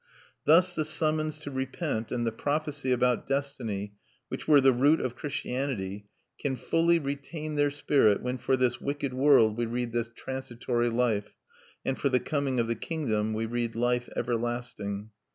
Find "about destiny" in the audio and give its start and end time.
2.91-3.97